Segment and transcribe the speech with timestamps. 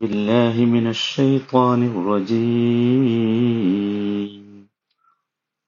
[0.00, 2.34] بالله من الشيطان الرجيم.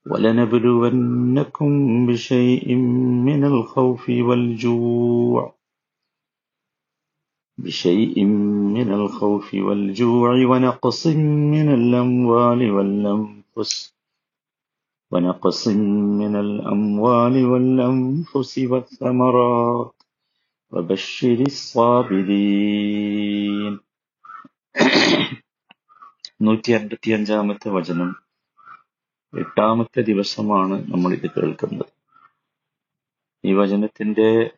[0.06, 2.74] ولنبلونكم بشيء
[3.24, 5.54] من الخوف والجوع.
[7.58, 13.94] بشيء من الخوف والجوع ونقص من الأموال والأنفس.
[15.12, 19.94] ونقص من الأموال والأنفس والثمرات.
[20.72, 23.25] وبشر الصابرين.
[26.42, 28.16] നൂറ്റി അൻപത്തിയഞ്ചാമത്തെ വചനം.
[29.38, 31.86] എട്ടാമത്തെ ദിവസമാണ് നമ്മൾ ഇത് കേൾക്കുന്നത്.
[33.44, 34.50] ഈ വചനത്തിന്റെ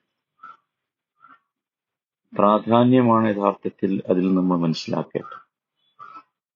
[2.39, 5.39] പ്രാധാന്യമാണ് യഥാർത്ഥത്തിൽ അതിൽ നമ്മൾ മനസ്സിലാക്കേണ്ടത്.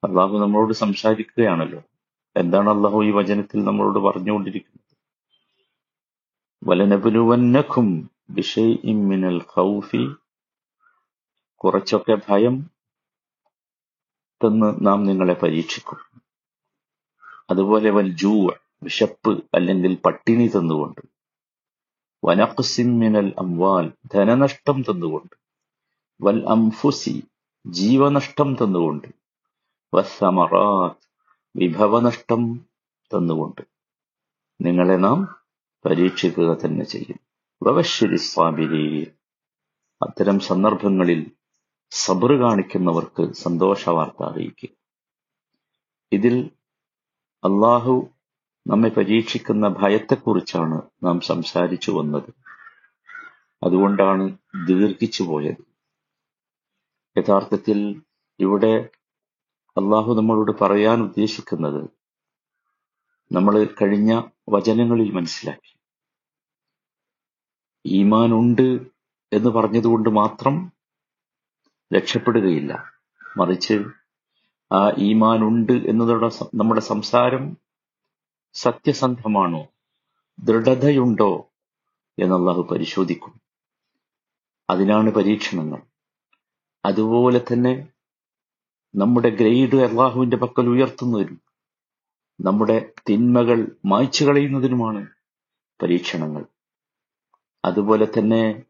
[0.06, 1.82] അള്ളാഹു നമ്മളോട് സംസാരിക്കുകയാണല്ലോ.
[2.36, 4.96] എന്താണ് അള്ളാഹു ഈ വചനത്തിൽ നമ്മളോട് പറഞ്ഞുകൊണ്ടിരിക്കുന്നത്?
[6.70, 8.10] വലനബുലുവന്നഖും
[9.08, 10.14] മിനൽ ഖൗഫി
[11.54, 12.70] കുറച്ചൊക്കെ ഭയം
[14.44, 16.22] തന്ന് നാം നിങ്ങളെ പരീക്ഷിക്കും.
[17.50, 18.50] അതുപോലെ വൽ ജൂ
[18.82, 21.00] വിശപ്പ് അല്ലെങ്കിൽ പട്ടിണി തന്നുകൊണ്ട്.
[22.24, 25.36] വനഖസിൻ മിനൽ അംവാൽ ധനനഷ്ടം തന്നുകൊണ്ട്.
[26.22, 27.22] വൽ അംഫുസി
[27.66, 29.08] ജീവനഷ്ടം തന്നുകൊണ്ട്.
[29.94, 31.08] വസ്സമറാത്ത്
[31.56, 32.54] വിഭവനഷ്ടം
[33.14, 33.62] തന്നുകൊണ്ട്.
[34.60, 35.36] നിങ്ങളെ നാം
[35.84, 37.20] പരീക്ഷിക്കുക തന്നെ ചെയ്യും.
[37.62, 39.12] വവശ്ശരി
[40.02, 41.30] അത്തരം സന്ദർഭങ്ങളിൽ
[41.94, 44.68] സബർ കാണിക്കുന്നവർക്ക് സന്തോഷ വാർത്ത അറിയിക്കുക
[46.12, 46.50] ഇതിൽ
[47.44, 48.08] അള്ളാഹു
[48.66, 52.30] നമ്മെ പരീക്ഷിക്കുന്ന ഭയത്തെക്കുറിച്ചാണ് നാം സംസാരിച്ചു വന്നത്.
[53.62, 55.62] അതുകൊണ്ടാണ് ദീർഘിച്ചു പോയത്.
[57.18, 58.02] യഥാർത്ഥത്തിൽ
[58.40, 58.74] ഇവിടെ
[59.76, 61.82] അള്ളാഹു നമ്മളോട് പറയാൻ ഉദ്ദേശിക്കുന്നത്
[63.32, 65.72] നമ്മൾ കഴിഞ്ഞ വചനങ്ങളിൽ മനസ്സിലാക്കി.
[67.86, 68.68] ഈമാനുണ്ട്
[69.32, 70.81] എന്ന് പറഞ്ഞതുകൊണ്ട് മാത്രം
[71.96, 72.92] രക്ഷപ്പെടുകയില്ല.
[73.36, 73.84] മറിച്ച്
[74.72, 77.56] ആ ഈമാൻ ഉണ്ട് എന്നതോടെ നമ്മുടെ സംസാരം
[78.52, 79.68] സത്യസന്ധമാണോ?
[80.38, 81.48] ദൃഢതയുണ്ടോ?
[82.18, 83.40] എന്നല്ലാഹു പരിശോധിക്കും.
[84.70, 85.82] അതിനാണ് പരീക്ഷണങ്ങൾ.
[86.84, 87.88] അതുപോലെ തന്നെ
[88.94, 91.40] നമ്മുടെ ഗ്രേഡ് അള്ളാഹുവിന്റെ പക്കൽ ഉയർത്തുന്നതിനും
[92.40, 95.06] നമ്മുടെ തിന്മകൾ മായ്ച്ചു കളയുന്നതിനുമാണ്
[95.82, 96.44] പരീക്ഷണങ്ങൾ.
[97.64, 98.62] അതുപോലെ തന്നെ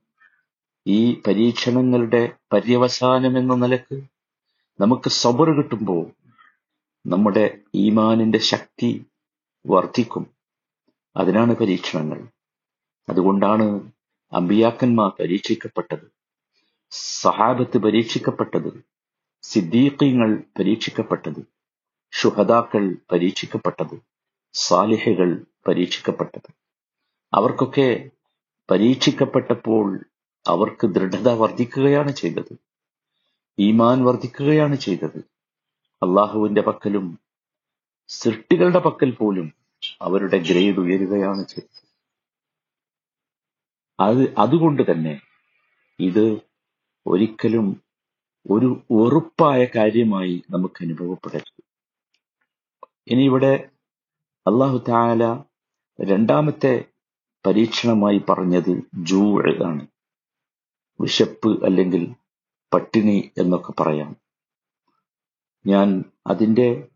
[0.87, 3.99] ഈ പരീക്ഷണങ്ങളുടെ പര്യവസാനം എന്ന നിലയ്ക്ക്
[4.81, 6.05] നമുക്ക് സബർ കിട്ടുമ്പോൾ
[7.07, 9.07] നമ്മുടെ ഈമാനിന്റെ ശക്തി
[9.67, 10.25] വർദ്ധിക്കും.
[11.17, 12.21] അതിനാണ് പരീക്ഷണങ്ങൾ.
[13.09, 13.67] അതുകൊണ്ടാണ്
[14.33, 16.07] അമ്പിയാക്കന്മാർ പരീക്ഷിക്കപ്പെട്ടത്
[16.93, 18.71] സഹാബത്ത് പരീക്ഷിക്കപ്പെട്ടത്
[19.43, 21.41] സിദ്ദീഖീങ്ങൾ പരീക്ഷിക്കപ്പെട്ടത്
[22.13, 23.97] ഷുഹദാക്കൾ പരീക്ഷിക്കപ്പെട്ടത്
[24.55, 25.31] സാലിഹകൾ
[25.69, 26.51] പരീക്ഷിക്കപ്പെട്ടത്.
[27.33, 28.11] അവർക്കൊക്കെ
[28.69, 29.87] പരീക്ഷിക്കപ്പെട്ടപ്പോൾ
[30.47, 32.57] അവർക്ക് ദൃഢത വർദ്ധിക്കുകയാണ് ചെയ്തത്.
[33.59, 35.19] ഈമാൻ വർദ്ധിക്കുകയാണ് ചെയ്തത്.
[36.03, 37.19] അള്ളാഹുവിന്റെ പക്കലും
[38.09, 39.53] സൃഷ്ടികളുടെ പക്കൽ പോലും
[40.03, 41.83] അവരുടെ ഗ്രേഡ് ഉയരുകയാണ് ചെയ്തത്.
[44.01, 45.21] അത് അതുകൊണ്ട് തന്നെ
[46.01, 46.41] ഇത്
[47.07, 47.83] ഒരിക്കലും
[48.51, 51.63] ഒരു വെറുപ്പായ കാര്യമായി നമുക്ക് അനുഭവപ്പെടരുത്.
[53.07, 53.71] ഇനി ഇവിടെ
[54.47, 55.25] അള്ളാഹു താല
[56.01, 56.85] രണ്ടാമത്തെ
[57.47, 59.87] പരീക്ഷണമായി പറഞ്ഞത് ജൂ ആണ്.
[61.03, 62.15] വിശപ്പ് അല്ലെങ്കിൽ
[62.75, 64.17] പട്ടിണി എന്നൊക്കെ പറയാം.
[65.67, 66.89] ഞാൻ അതിന്റെ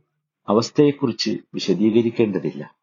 [0.48, 2.76] അവസ്ഥയെക്കുറിച്ച് വിശദീകരിക്കേണ്ടതില്ല.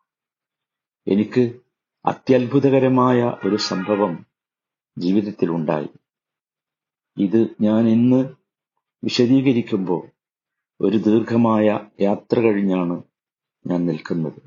[1.08, 1.60] എനിക്ക്
[2.06, 4.26] അത്യത്ഭുതകരമായ ഒരു സംഭവം
[4.98, 5.90] ജീവിതത്തിൽ ഉണ്ടായി.
[7.18, 8.30] ഇത് ഞാൻ ഇന്ന്
[9.04, 10.08] വിശദീകരിക്കുമ്പോൾ
[10.82, 13.04] ഒരു ദീർഘമായ യാത്ര കഴിഞ്ഞാണ്
[13.68, 14.42] ഞാൻ നിൽക്കുന്നത്.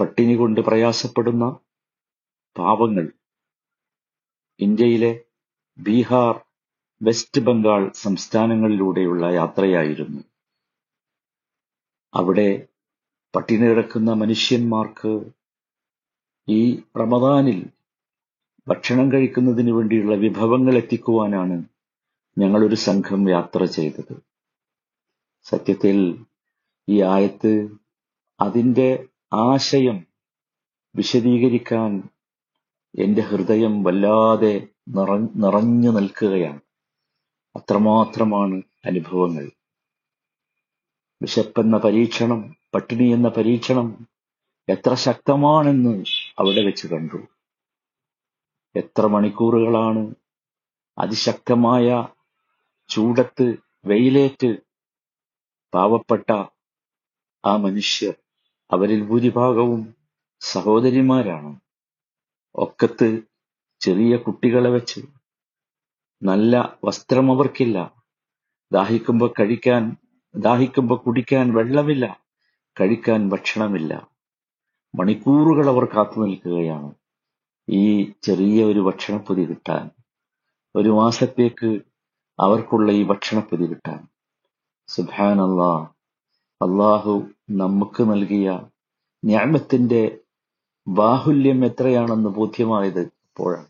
[0.00, 1.48] പട്ടിണി കൊണ്ട് പ്രയാസപ്പെടുന്ന
[2.58, 3.12] പാവങ്ങൾ
[4.60, 5.20] ഇന്ത്യയിലെ
[5.78, 6.34] ബീഹാർ
[7.00, 10.20] വെസ്റ്റ് ബംഗാൾ സംസ്ഥാനങ്ങളിലൂടെയുള്ള യാത്രയായിരുന്നു.
[12.14, 12.48] അവിടെ
[13.34, 15.12] പട്ടിണി കിടക്കുന്ന മനുഷ്യന്മാർക്ക്
[16.48, 16.60] ഈ
[16.96, 17.60] റമദാനിൽ
[18.66, 21.56] ഭക്ഷണം കഴിക്കുന്നതിന് വേണ്ടിയുള്ള വിഭവങ്ങൾ എത്തിക്കുവാനാണ്
[22.38, 24.14] ഞങ്ങളൊരു സംഘം യാത്ര ചെയ്തത്.
[25.46, 25.98] സത്യത്തിൽ
[26.88, 27.52] ഈ ആയത്ത്
[28.40, 28.88] അതിന്റെ
[29.32, 30.06] ആശയം
[30.94, 31.90] വിശദീകരിക്കാൻ
[32.94, 34.54] എന്റെ ഹൃദയം വല്ലാതെ
[34.88, 36.60] നിറഞ്ഞു നിൽക്കുകയാണ്.
[37.56, 39.50] അത്രമാത്രമാണ് അനുഭവങ്ങൾ.
[41.22, 44.08] വിശപ്പെന്ന പരീക്ഷണം പട്ടിണി എന്ന പരീക്ഷണം
[44.68, 46.04] എത്ര ശക്തമാണെന്ന്
[46.38, 47.16] അവിടെ വെച്ച് കണ്ടു.
[48.76, 50.14] എത്ര മണിക്കൂറുകളാണ്
[50.98, 52.08] അതിശക്തമായ
[52.88, 53.54] ചൂടത്ത്
[53.84, 54.56] വെയിലേറ്റ്
[55.74, 56.44] പാവപ്പെട്ട
[57.44, 58.14] ആ മനുഷ്യർ.
[58.70, 59.94] അവരിൽ ഭൂരിഭാഗവും
[60.40, 61.60] സഹോദരിമാരാണ്.
[62.54, 63.27] ഒക്കത്ത്
[63.80, 65.00] ചെറിയ കുട്ടികളെ വെച്ച്
[66.22, 67.94] നല്ല വസ്ത്രം അവർക്കില്ല.
[68.72, 69.96] ദാഹിക്കുമ്പോൾ കഴിക്കാൻ
[70.36, 72.20] ദാഹിക്കുമ്പോൾ കുടിക്കാൻ വെള്ളമില്ല.
[72.80, 74.08] കഴിക്കാൻ ഭക്ഷണമില്ല.
[74.94, 76.94] മണിക്കൂറുകൾ അവർ കാത്തു നിൽക്കുകയാണ്.
[77.68, 79.90] ഈ ചെറിയ ഒരു ഭക്ഷണപ്പൊതി കിട്ടാൻ
[80.76, 81.80] ഒരു മാസത്തേക്ക്
[82.40, 84.08] അവർക്കുള്ള ഈ ഭക്ഷണപ്പൊതി കിട്ടാൻ.
[84.86, 85.86] സുഹാൻ അള്ളാഹ്
[86.62, 88.60] അള്ളാഹു നമുക്ക് നൽകിയ
[89.24, 90.18] ന്യാമത്തിന്റെ
[90.88, 93.66] ബാഹുല്യം എത്രയാണെന്ന് ബോധ്യമായത് അപ്പോഴാണ്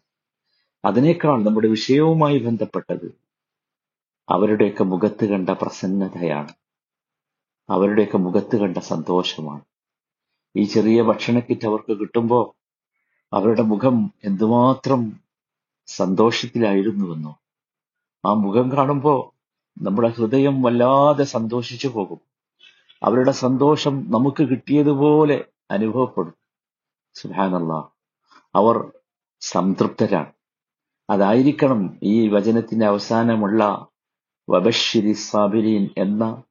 [0.85, 3.15] അതിനേക്കാൾ നമ്മുടെ വിഷയവുമായി ബന്ധപ്പെട്ടത്
[4.29, 6.55] അവരുടെയൊക്കെ മുഖത്ത് കണ്ട പ്രസന്നതയാണ്.
[7.70, 9.61] അവരുടെയൊക്കെ മുഖത്ത് കണ്ട സന്തോഷമാണ്.
[10.56, 12.53] ഈ ചെറിയ ഭക്ഷണക്കിറ്റ് അവർക്ക് കിട്ടുമ്പോൾ
[13.32, 15.20] അവരുടെ മുഖം എന്തുമാത്രം
[15.87, 17.38] സന്തോഷത്തിലായിരുന്നുവെന്നോ.
[18.25, 19.20] ആ മുഖം കാണുമ്പോൾ
[19.85, 22.20] നമ്മുടെ ഹൃദയം വല്ലാതെ സന്തോഷിച്ചു പോകും.
[23.03, 26.35] അവരുടെ സന്തോഷം നമുക്ക് കിട്ടിയതുപോലെ അനുഭവപ്പെടും.
[27.15, 27.73] സുഹാനല്ല
[28.55, 28.98] അവർ
[29.43, 30.32] സംതൃപ്തരാണ്.
[31.08, 33.62] അതായിരിക്കണം ഈ വചനത്തിന്റെ അവസാനമുള്ള
[34.49, 36.43] വബഷിരി സാബിരീൻ എന്ന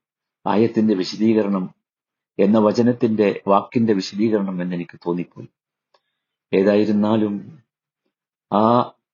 [0.46, 1.66] ആയത്തിന്റെ വിശദീകരണം
[2.40, 5.50] എന്ന വചനത്തിന്റെ വാക്കിന്റെ വിശദീകരണം എന്ന് എനിക്ക് തോന്നിപ്പോയി.
[6.52, 7.34] ഏതായിരുന്നാലും
[8.52, 8.66] ആ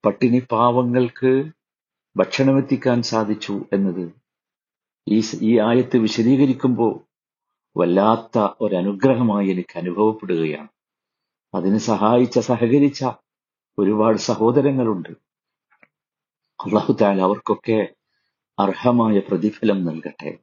[0.05, 1.31] പട്ടിണി പാവങ്ങൾക്ക്
[2.15, 4.05] ഭക്ഷണമെത്തിക്കാൻ സാധിച്ചു എന്നത്
[5.07, 6.93] ഈ ഈ ആയത്ത് വിശദീകരിക്കുമ്പോൾ
[7.75, 10.69] വല്ലാത്ത ഒരനുഗ്രഹമായി എനിക്ക് അനുഭവപ്പെടുകയാണ്.
[11.53, 13.01] അതിന് സഹായിച്ച സഹകരിച്ച
[13.79, 15.09] ഒരുപാട് സഹോദരങ്ങളുണ്ട്.
[16.65, 17.95] അള്ളാഹുദാൽ അവർക്കൊക്കെ
[18.59, 20.37] അർഹമായ പ്രതിഫലം നൽകട്ടെ.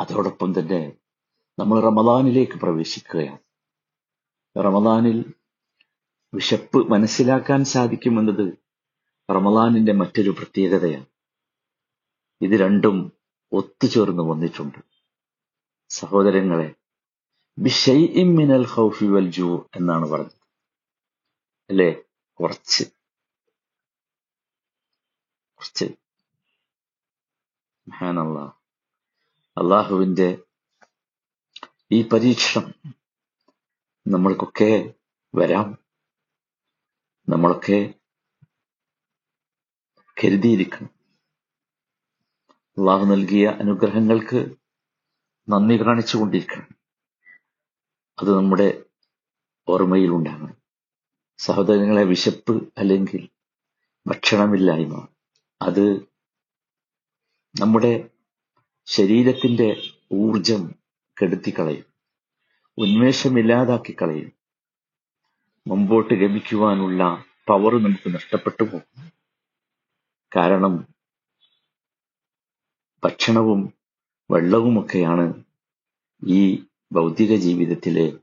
[0.00, 0.92] അതോടൊപ്പം തന്നെ
[1.58, 3.38] നമ്മൾ റമദാനിലേക്ക് പ്രവേശിക്കുകയാണ്.
[4.56, 5.34] റമദാനിൽ
[6.34, 8.58] വിശപ്പ് മനസ്സിലാക്കാൻ സാധിക്കുമെന്നത്
[9.30, 11.06] റമദാനിന്റെ മറ്റൊരു പ്രത്യേകതയാണ്.
[12.40, 13.12] ഇത് രണ്ടും
[13.52, 14.89] ഒത്തുചേർന്ന് വന്നിട്ടുണ്ട്.
[15.90, 16.74] സഹോദരങ്ങളെ
[18.22, 20.30] മിനൽ ഖൗഫി വൽ ജൂ എന്നാണ് പറഞ്ഞത്.
[21.70, 22.02] അല്ലേ?
[22.40, 22.84] കുറച്ച്.
[25.54, 25.84] കുറച്ച്.
[29.56, 30.42] അള്ളാഹുവിന്റെ
[31.92, 32.74] ഈ പരീക്ഷണം
[34.06, 34.94] നമ്മൾക്കൊക്കെ
[35.34, 35.78] വരാം.
[37.28, 37.94] നമ്മളൊക്കെ
[40.24, 40.90] കരുതിയിരിക്കണം.
[42.78, 44.59] അള്ളാഹു നൽകിയ അനുഗ്രഹങ്ങൾക്ക്
[45.50, 46.68] നന്ദി കാണിച്ചുകൊണ്ടിരിക്കണം.
[48.18, 48.68] അത് നമ്മുടെ
[49.68, 50.56] ഓർമ്മയിൽ ഉണ്ടാകണം
[51.38, 53.22] സഹോദരങ്ങളെ വിശപ്പ് അല്ലെങ്കിൽ
[54.06, 54.94] ഭക്ഷണമില്ലായ്മ
[55.60, 55.84] അത്
[57.54, 57.92] നമ്മുടെ
[58.88, 59.68] ശരീരത്തിന്റെ
[60.12, 60.62] ഊർജം
[61.16, 61.86] കെടുത്തിക്കളയും
[62.78, 64.30] ഉന്മേഷമില്ലാതാക്കി കളയും
[65.66, 67.02] മുമ്പോട്ട് ഗമിക്കുവാനുള്ള
[67.48, 69.10] പവർ നമുക്ക് നഷ്ടപ്പെട്ടു പോകും.
[70.32, 70.74] കാരണം
[73.02, 73.60] ഭക്ഷണവും
[74.30, 75.44] വെള്ളവുമൊക്കെയാണ്
[76.26, 78.18] ഈ ഭൗതിക ജീവിതത്തിലെ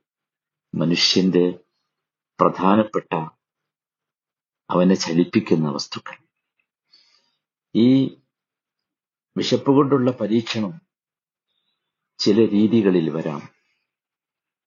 [0.76, 1.60] മനുഷ്യന്റെ
[2.40, 3.16] പ്രധാനപ്പെട്ട
[4.70, 6.18] അവനെ ചലിപ്പിക്കുന്ന വസ്തുക്കൾ.
[7.76, 8.18] ഈ
[9.38, 10.82] വിശപ്പ് കൊണ്ടുള്ള പരീക്ഷണം
[12.18, 13.50] ചില രീതികളിൽ വരാം.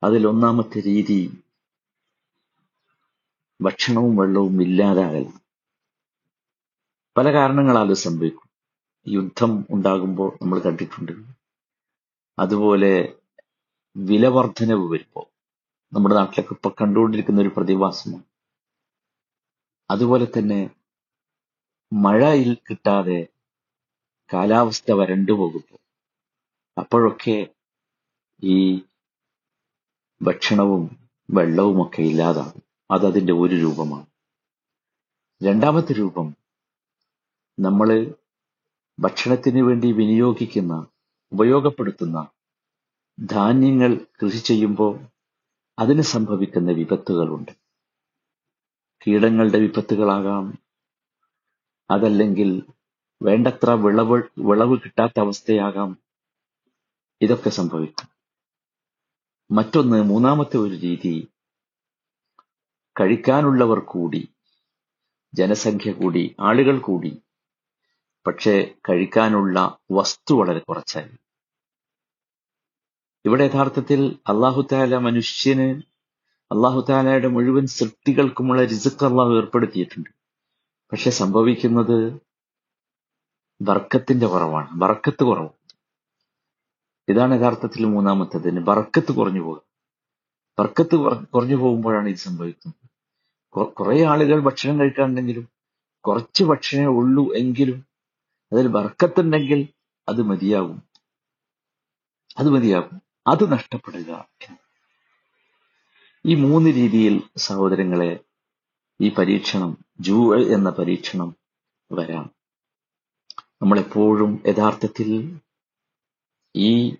[0.04, 1.44] അതിലൊന്നാമത്തെ രീതി
[3.60, 5.26] ഭക്ഷണവും വെള്ളവും ഇല്ലാതാകൽ.
[7.16, 8.49] പല കാരണങ്ങളാൽ ഇത് സംഭവിക്കും.
[9.06, 11.12] യുദ്ധം ഉണ്ടാകുമ്പോൾ നമ്മൾ കണ്ടിട്ടുണ്ട്.
[12.38, 12.92] അതുപോലെ
[13.96, 15.26] വില വർധനവ് വരുമ്പോൾ
[15.92, 18.24] നമ്മുടെ നാട്ടിലൊക്കെ ഇപ്പൊ കണ്ടുകൊണ്ടിരിക്കുന്ന ഒരു പ്രതിഭാസമാണ്.
[19.90, 20.70] അതുപോലെ തന്നെ
[21.92, 23.26] മഴയിൽ കിട്ടാതെ
[24.34, 25.80] കാലാവസ്ഥ വരണ്ടു പോകുമ്പോൾ
[26.80, 27.36] അപ്പോഴൊക്കെ
[28.42, 28.82] ഈ
[30.22, 30.84] ഭക്ഷണവും
[31.30, 32.62] വെള്ളവുമൊക്കെ ഇല്ലാതാകും.
[32.90, 34.06] അതതിന്റെ ഒരു രൂപമാണ്.
[35.40, 36.36] രണ്ടാമത്തെ രൂപം
[37.58, 38.14] നമ്മൾ
[39.00, 40.86] ഭക്ഷണത്തിന് വേണ്ടി വിനിയോഗിക്കുന്ന
[41.32, 42.28] ഉപയോഗപ്പെടുത്തുന്ന
[43.20, 45.00] ധാന്യങ്ങൾ കൃഷി ചെയ്യുമ്പോൾ
[45.78, 47.52] അതിന് സംഭവിക്കുന്ന വിപത്തുകളുണ്ട്.
[49.06, 50.58] കീടങ്ങളുടെ വിപത്തുകളാകാം.
[51.90, 52.62] അതല്ലെങ്കിൽ
[53.22, 55.90] വേണ്ടത്ര വിളവ് വിളവ് കിട്ടാത്ത അവസ്ഥയാകാം.
[57.20, 58.08] ഇതൊക്കെ സംഭവിക്കും.
[59.50, 61.28] മറ്റൊന്ന് മൂന്നാമത്തെ ഒരു രീതി
[63.00, 64.28] കഴിക്കാനുള്ളവർ കൂടി
[65.34, 67.22] ജനസംഖ്യ കൂടി ആളുകൾ കൂടി
[68.30, 71.10] പക്ഷേ കഴിക്കാനുള്ള വസ്തു വളരെ കുറച്ചായി
[73.24, 75.82] ഇവിടെ യഥാർത്ഥത്തിൽ അള്ളാഹുത്താല മനുഷ്യന്
[76.52, 80.10] അള്ളാഹുത്താലയുടെ മുഴുവൻ സൃഷ്ടികൾക്കുമുള്ള രിസുക്ക് അള്ളാഹു ഏർപ്പെടുത്തിയിട്ടുണ്ട്.
[80.92, 82.20] പക്ഷെ സംഭവിക്കുന്നത്
[83.62, 84.68] ബർക്കത്തിന്റെ കുറവാണ്.
[84.72, 85.48] ബർക്കത്ത് കുറവ്.
[87.08, 89.62] ഇതാണ് യഥാർത്ഥത്തിൽ മൂന്നാമത്തതിന് ബർക്കത്ത് കുറഞ്ഞു പോകുക
[90.58, 90.96] ബർക്കത്ത്
[91.34, 92.86] കുറഞ്ഞു പോകുമ്പോഴാണ് ഇത് സംഭവിക്കുന്നത്.
[93.78, 95.48] കുറെ ആളുകൾ ഭക്ഷണം കഴിക്കാറുണ്ടെങ്കിലും
[96.04, 97.89] കുറച്ച് ഭക്ഷണമേ ഉള്ളൂ എങ്കിലും
[98.52, 99.68] അതിൽ വർക്കത്തുണ്ടെങ്കിൽ
[100.08, 100.82] അത് മതിയാവും
[102.38, 104.28] അത് മതിയാവും അത് നഷ്ടപ്പെടുക.
[106.26, 108.20] ഈ മൂന്ന് രീതിയിൽ സഹോദരങ്ങളെ
[109.00, 111.36] ഈ പരീക്ഷണം ജൂ എന്ന പരീക്ഷണം
[111.92, 112.30] വരാം.
[113.62, 115.40] നമ്മളെപ്പോഴും യഥാർത്ഥത്തിൽ
[116.56, 116.96] ഈ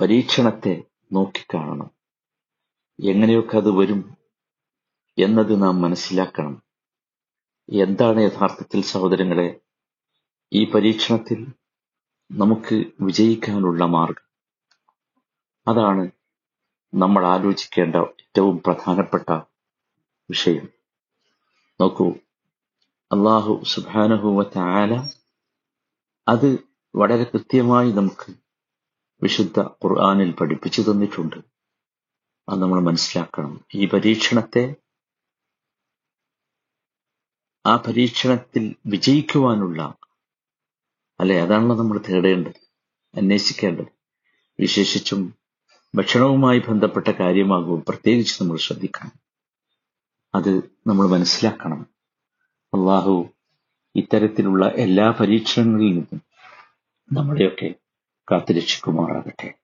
[0.00, 1.90] പരീക്ഷണത്തെ നോക്കിക്കാണണം.
[3.00, 4.16] എങ്ങനെയൊക്കെ അത് വരും
[5.18, 6.62] എന്നത് നാം മനസ്സിലാക്കണം.
[7.72, 9.60] എന്താണ് യഥാർത്ഥത്തിൽ സഹോദരങ്ങളെ
[10.52, 11.46] ഈ പരീക്ഷണത്തിൽ
[12.32, 14.26] നമുക്ക് വിജയിക്കാനുള്ള മാർഗം.
[15.68, 16.10] അതാണ്
[16.94, 19.32] നമ്മൾ ആലോചിക്കേണ്ട ഏറ്റവും പ്രധാനപ്പെട്ട
[20.30, 20.68] വിഷയം.
[21.80, 22.08] നോക്കൂ
[23.12, 25.08] അള്ളാഹു സുഭാനുഭവത്തെ ആല
[26.28, 26.58] അത്
[26.96, 28.34] വളരെ കൃത്യമായി നമുക്ക്
[29.22, 31.36] വിശുദ്ധ ഖുർആാനിൽ പഠിപ്പിച്ചു തന്നിട്ടുണ്ട്.
[32.48, 33.64] അത് നമ്മൾ മനസ്സിലാക്കണം.
[33.74, 34.74] ഈ പരീക്ഷണത്തെ
[37.66, 39.94] ആ പരീക്ഷണത്തിൽ വിജയിക്കുവാനുള്ള
[41.20, 41.42] അല്ലെ?
[41.42, 42.66] അതാണല്ലോ നമ്മൾ തേടേണ്ടത്
[43.16, 43.86] അന്വേഷിക്കേണ്ടത്.
[44.60, 45.34] വിശേഷിച്ചും
[45.94, 49.12] ഭക്ഷണവുമായി ബന്ധപ്പെട്ട കാര്യമാകും പ്രത്യേകിച്ച് നമ്മൾ ശ്രദ്ധിക്കണം.
[50.34, 51.86] അത് നമ്മൾ മനസ്സിലാക്കണം.
[52.74, 53.28] അള്ളാഹു
[53.96, 56.22] ഇത്തരത്തിലുള്ള എല്ലാ പരീക്ഷണങ്ങളിൽ നിന്നും
[57.12, 57.74] നമ്മളെയൊക്കെ
[58.30, 59.58] കാത്തുരക്ഷിക്കുമാറാകട്ടെ.